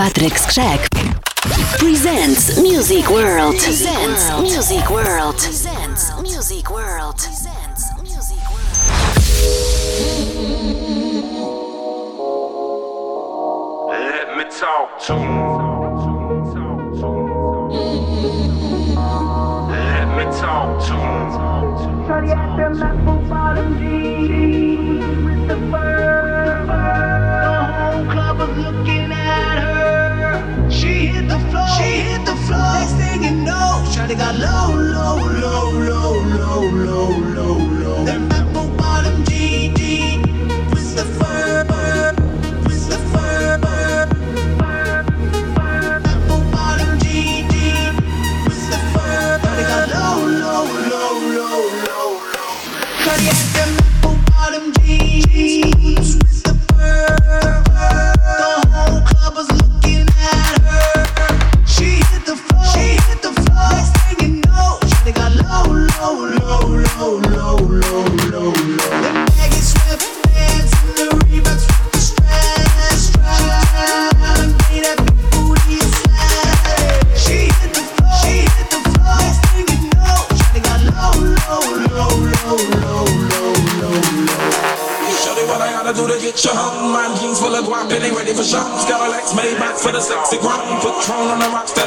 [0.00, 0.80] Patrick Skrzek
[1.78, 3.54] presents Music World.
[3.58, 5.36] Presents Music World.
[5.36, 7.16] Presents Music World.
[7.18, 8.64] Presents Music World.
[13.90, 15.20] Let me talk to you.
[19.68, 21.10] Let me talk to you.
[23.28, 23.74] Bottom
[25.26, 26.19] with the.
[34.10, 35.69] they got low, low, low.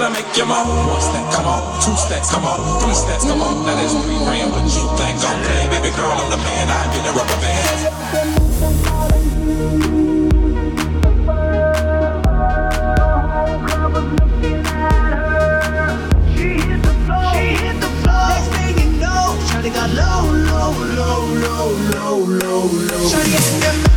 [0.03, 0.67] that'll make you moan.
[0.87, 1.81] One step, come on.
[1.81, 2.59] Two steps, come on.
[2.81, 3.65] Three steps, come on.
[3.65, 4.51] Now that's three ran.
[4.51, 5.69] What you think I'm playing?
[5.71, 6.67] Baby girl, I'm the man.
[6.67, 8.03] I've been a rubber band.
[19.73, 23.09] got low, low, low, low, low, low, low.
[23.09, 23.92] Shawty,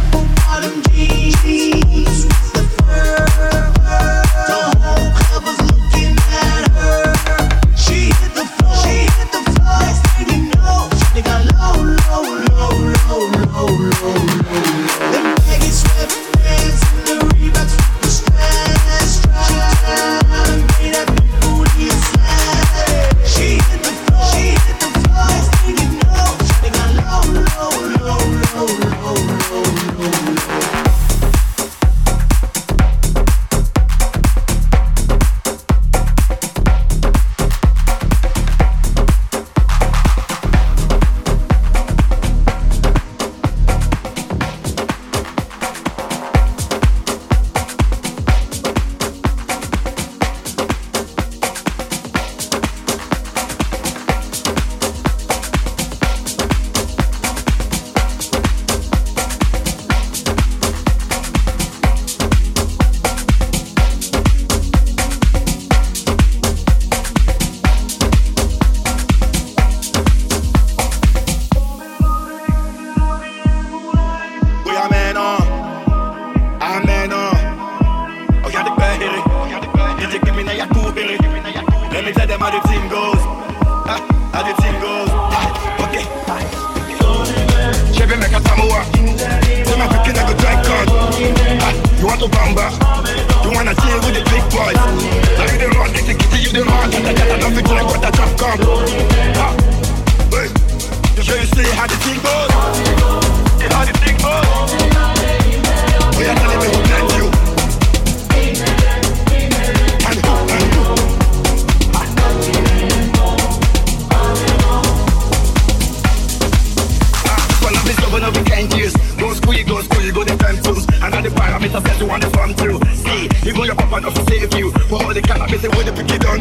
[121.74, 122.78] I said you want to fun too.
[122.94, 124.70] See, even your papa doesn't save you.
[124.88, 126.38] For all the cannabis, they would pick it on.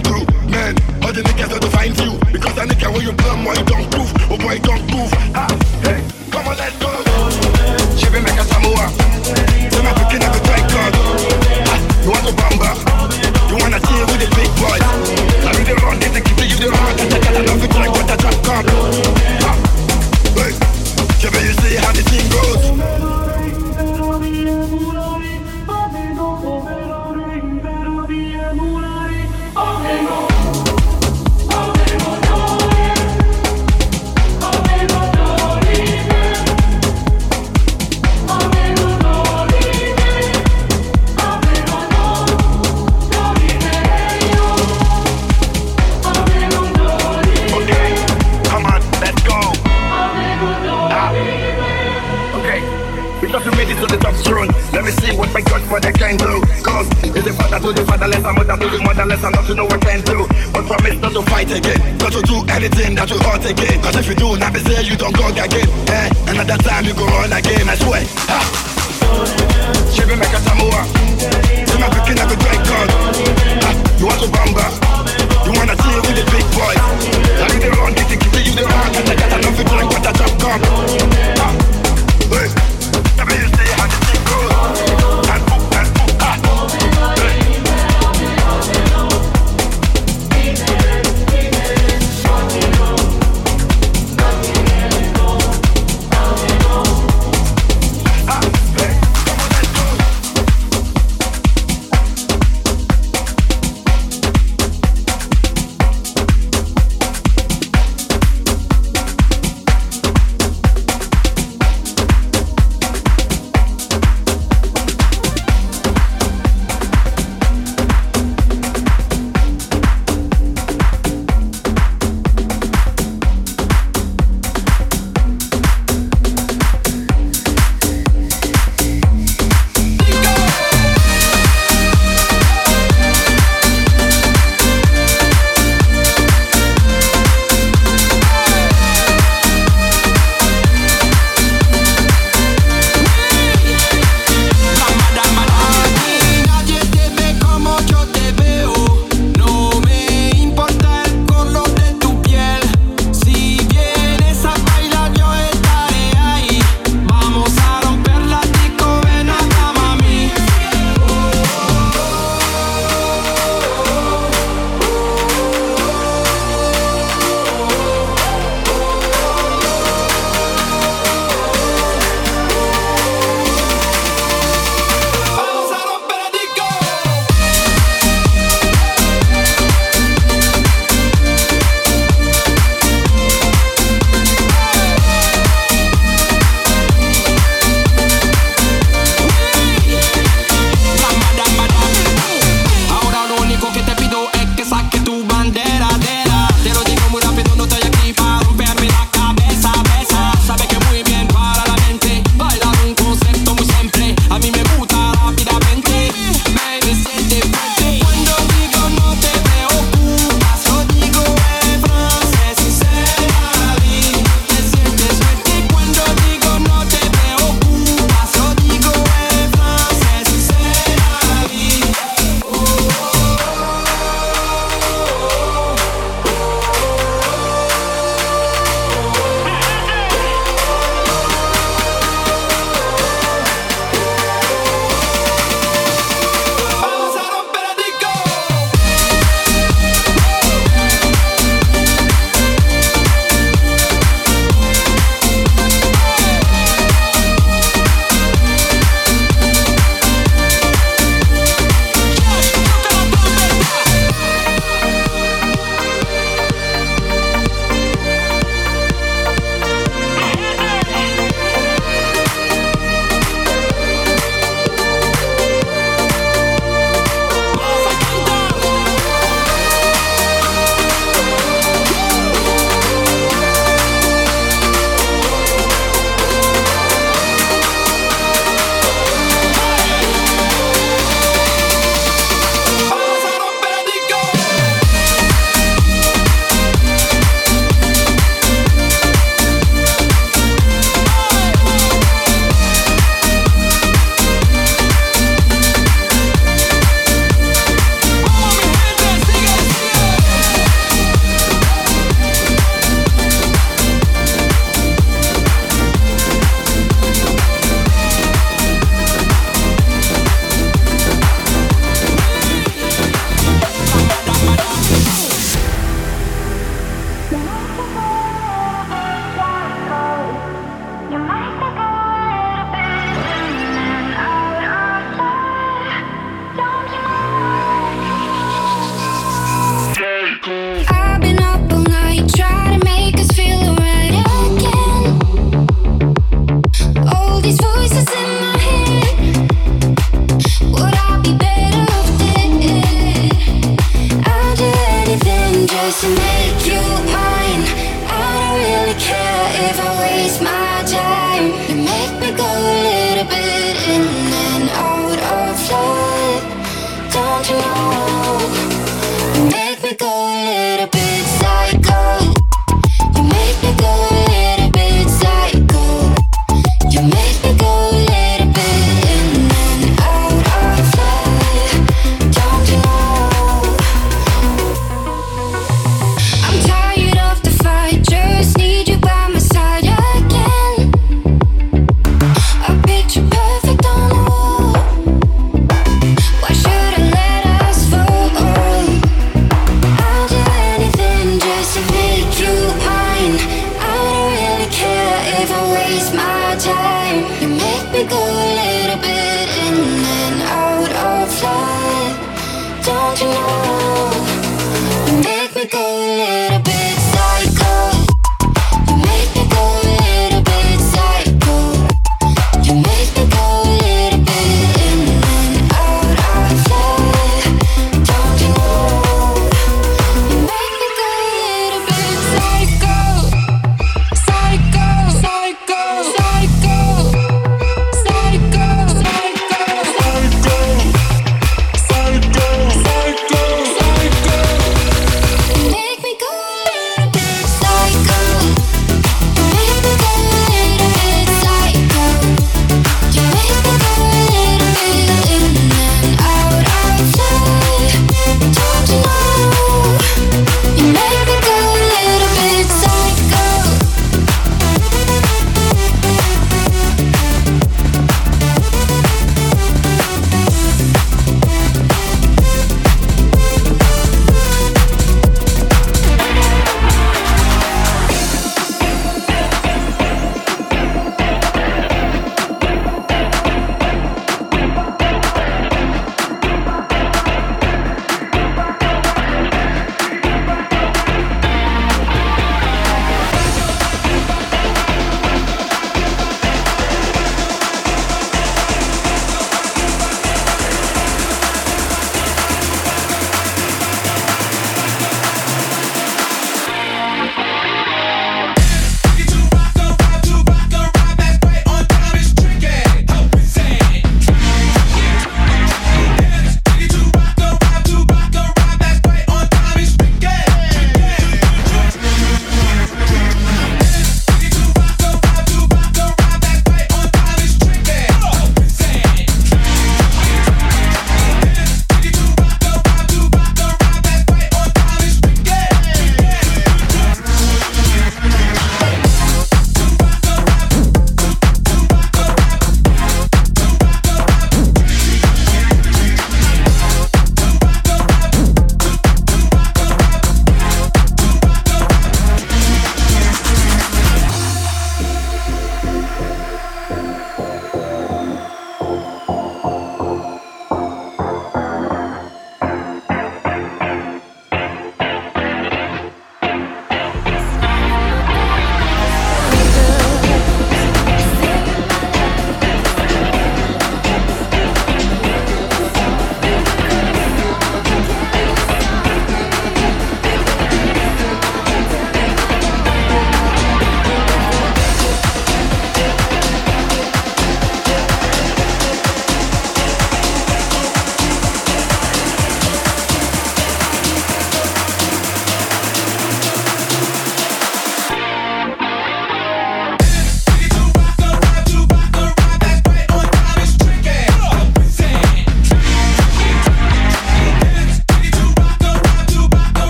[0.50, 2.20] Man, all the niggas don't find you.
[2.32, 4.12] Because that nigga, when you plum, why you don't prove?
[4.30, 4.95] Oh boy, don't prove.
[62.56, 65.28] Anything that you hurt again Cause if you do, now be say you don't go
[65.28, 68.00] again Eh, another time you go run again, I swear.
[68.32, 68.40] Ha!
[69.92, 70.88] She be make a Samoa.
[71.68, 72.90] Say my pikin I go drink God
[73.60, 73.72] Ha!
[74.00, 74.66] You want to bamba?
[75.44, 78.48] You wanna see with the big boys I need to run, get it, get it,
[78.48, 81.65] you the run Cause I got enough to drink, but I jump gum.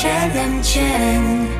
[0.00, 1.59] 却难见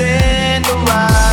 [0.00, 1.31] and the rise.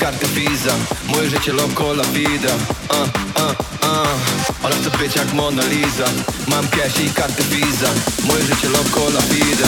[0.00, 0.74] Kartę Visa.
[1.08, 2.54] Moje życie loco la vida
[2.90, 4.64] uh, uh, uh.
[4.64, 6.04] Ona chce być jak Mona Lisa.
[6.48, 7.88] Mam cash i kartę Visa.
[8.24, 9.66] Moje życie loco la vida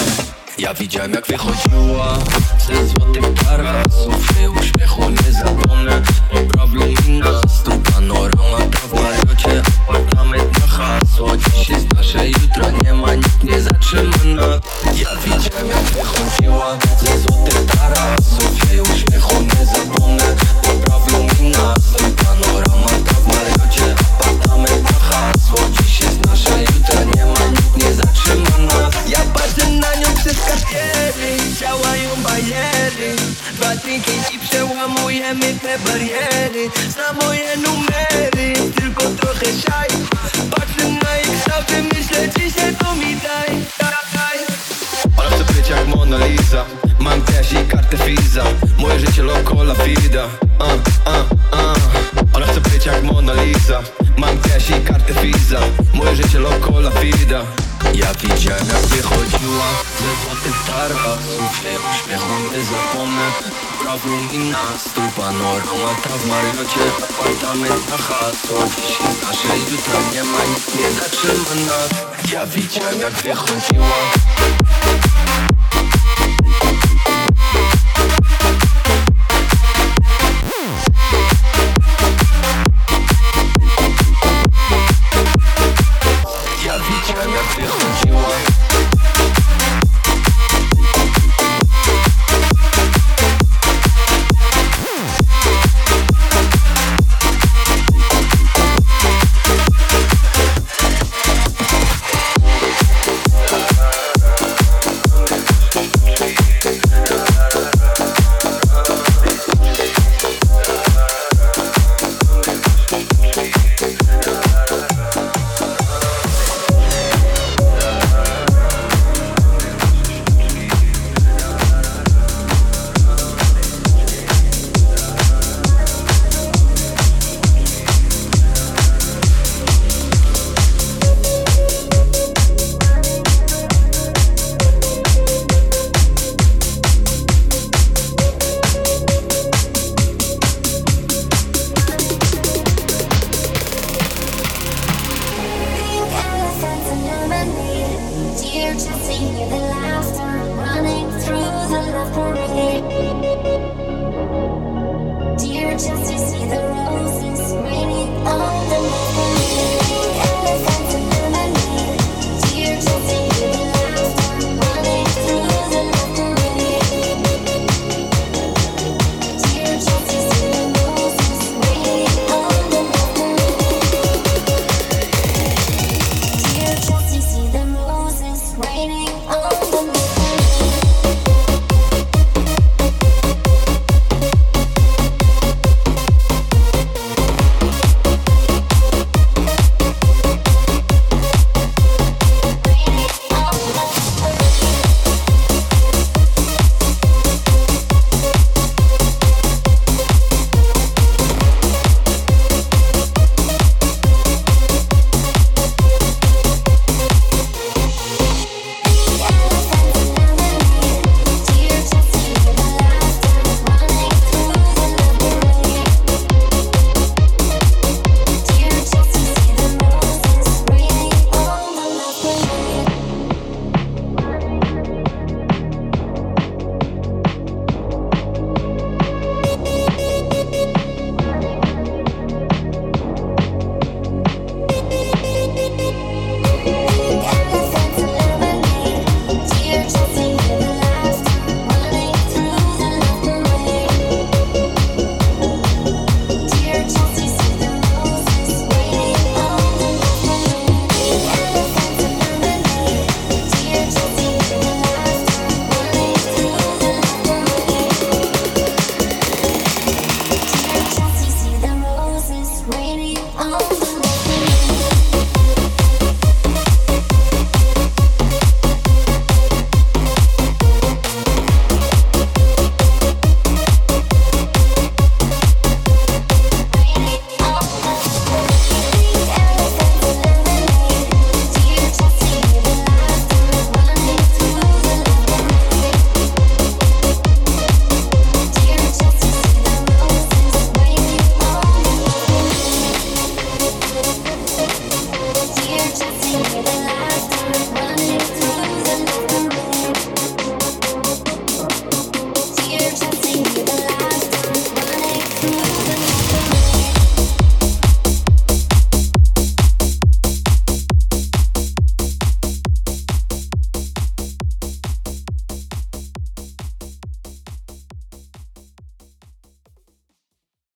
[0.62, 2.18] Ja widziałem jak wychodziła
[2.66, 4.36] Ze złotych tarasów.
[4.36, 11.36] Jej uśmiechu nie zapomnę Popraw lumina Stół panorama Ta w Mariocie Apartament na hasło.
[11.36, 14.10] Dziś jest nasze jutro Nie ma nikt nie zatrzyma.
[14.24, 18.70] Nas Ja widziałem jak wychodziła Ze złotych tarasów.
[18.70, 25.58] Jej uśmiechu nie zapomnę Popraw lumina Stół panorama Ta w Mariocie Apartament na hasło.
[25.80, 27.41] Dziś jest nasze jutro Nie ma
[30.32, 33.16] przez kartiery Działają bajery
[33.52, 36.70] Dwa drinki i przełamujemy te bariery.
[36.88, 39.88] Zna moje numery Tylko trochę szaj.
[40.50, 43.48] Patrzę na ich kształty Myślę dzisiaj to mi daj.
[43.78, 44.38] Daj.
[45.16, 46.64] Ona chce być jak Mona Lisa?
[46.98, 48.44] Mam cash i kartę Visa
[48.78, 50.24] Moje życie loco la vida.
[50.60, 50.72] Uh,
[51.06, 52.36] uh, uh.
[52.36, 53.82] Ona chce być jak Mona Lisa?
[54.16, 55.60] Mam cash i kartę Visa
[55.94, 57.44] Moje życie loco la vida
[57.94, 59.68] Ja widziałem jak wychodziła.
[59.98, 63.26] Ze złotych tarasów Jej uśmiechu nie zapomnę.
[63.82, 66.84] Praw lumina Stół panorama Ta w Mariocie.
[67.10, 68.98] Apartament na hasło Dziś
[69.44, 71.90] jest jutro Nie ma nikt nie zatrzyma nas
[72.32, 73.96] Ja widziałem jak wychodziła